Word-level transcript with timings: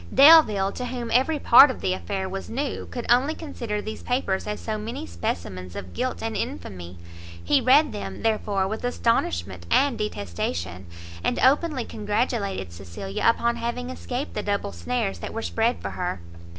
Delvile, 0.11 0.71
to 0.71 0.87
whom 0.87 1.11
every 1.13 1.37
part 1.37 1.69
of 1.69 1.79
the 1.81 1.93
affair 1.93 2.27
was 2.27 2.49
new, 2.49 2.87
could 2.89 3.05
only 3.07 3.35
consider 3.35 3.83
these 3.83 4.01
papers 4.01 4.47
as 4.47 4.59
so 4.59 4.79
many 4.79 5.05
specimens 5.05 5.75
of 5.75 5.93
guilt 5.93 6.23
and 6.23 6.35
infamy; 6.35 6.97
he 7.43 7.61
read 7.61 7.91
them, 7.91 8.23
therefore, 8.23 8.67
with 8.67 8.83
astonishment 8.83 9.67
and 9.69 9.99
detestation, 9.99 10.87
and 11.23 11.37
openly 11.37 11.85
congratulated 11.85 12.73
Cecilia 12.73 13.23
upon 13.27 13.57
having 13.57 13.91
escaped 13.91 14.33
the 14.33 14.41
double 14.41 14.71
snares 14.71 15.19
that 15.19 15.33
were 15.33 15.43
spread 15.43 15.79
for 15.83 15.91
her. 15.91 16.19